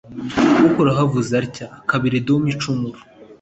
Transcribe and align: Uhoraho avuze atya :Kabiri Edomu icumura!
Uhoraho 0.67 0.99
avuze 1.07 1.31
atya 1.41 1.67
:Kabiri 1.89 2.15
Edomu 2.21 2.47
icumura! 2.53 2.99